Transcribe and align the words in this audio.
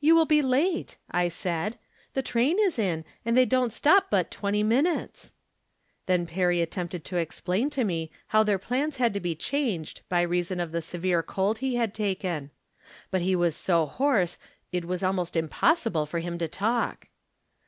"You 0.00 0.16
will 0.16 0.26
be 0.26 0.42
late," 0.42 0.96
I 1.12 1.28
said." 1.28 1.78
The 2.14 2.24
train 2.24 2.58
is 2.58 2.76
in, 2.76 3.04
and 3.24 3.36
they 3.38 3.44
don't 3.44 3.72
stop 3.72 4.08
but 4.10 4.28
twenty 4.28 4.64
minutes." 4.64 5.32
Then 6.06 6.26
Perry 6.26 6.60
attempted 6.60 7.04
to 7.04 7.18
explain 7.18 7.70
to 7.70 7.84
me 7.84 8.10
how 8.26 8.42
their 8.42 8.58
plans 8.58 8.96
had 8.96 9.14
to 9.14 9.20
be 9.20 9.36
changed 9.36 10.00
by 10.08 10.22
reason 10.22 10.58
of 10.58 10.72
the 10.72 10.82
severe 10.82 11.22
cold 11.22 11.58
he 11.58 11.76
had 11.76 11.94
taken. 11.94 12.50
But 13.12 13.22
he 13.22 13.36
was 13.36 13.54
so 13.54 13.86
hoarse 13.86 14.38
it 14.72 14.86
was 14.86 15.04
almost 15.04 15.36
impossible 15.36 16.04
for 16.04 16.18
him 16.18 16.36
to 16.38 16.48
talk. 16.48 17.06